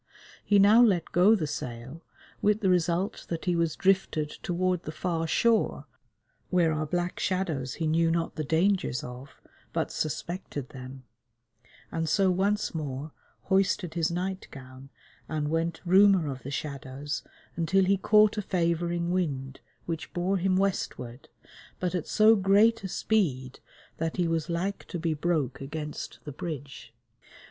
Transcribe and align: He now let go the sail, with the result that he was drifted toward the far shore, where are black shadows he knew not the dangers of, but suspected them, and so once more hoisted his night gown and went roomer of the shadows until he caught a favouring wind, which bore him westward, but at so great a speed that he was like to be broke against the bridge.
He 0.43 0.57
now 0.57 0.81
let 0.81 1.11
go 1.11 1.35
the 1.35 1.45
sail, 1.45 2.01
with 2.41 2.61
the 2.61 2.69
result 2.71 3.27
that 3.29 3.45
he 3.45 3.55
was 3.55 3.75
drifted 3.75 4.31
toward 4.41 4.81
the 4.81 4.91
far 4.91 5.27
shore, 5.27 5.85
where 6.49 6.73
are 6.73 6.87
black 6.87 7.19
shadows 7.19 7.75
he 7.75 7.85
knew 7.85 8.09
not 8.09 8.33
the 8.33 8.43
dangers 8.43 9.03
of, 9.03 9.39
but 9.73 9.91
suspected 9.91 10.69
them, 10.69 11.03
and 11.91 12.09
so 12.09 12.31
once 12.31 12.73
more 12.73 13.11
hoisted 13.43 13.93
his 13.93 14.09
night 14.09 14.47
gown 14.49 14.89
and 15.29 15.49
went 15.51 15.81
roomer 15.85 16.31
of 16.31 16.41
the 16.41 16.49
shadows 16.49 17.21
until 17.55 17.83
he 17.85 17.95
caught 17.95 18.39
a 18.39 18.41
favouring 18.41 19.11
wind, 19.11 19.59
which 19.85 20.11
bore 20.15 20.37
him 20.37 20.55
westward, 20.55 21.29
but 21.79 21.93
at 21.93 22.07
so 22.07 22.35
great 22.35 22.83
a 22.83 22.87
speed 22.87 23.59
that 23.99 24.17
he 24.17 24.27
was 24.27 24.49
like 24.49 24.83
to 24.87 24.97
be 24.97 25.13
broke 25.13 25.61
against 25.61 26.17
the 26.23 26.31
bridge. 26.31 26.91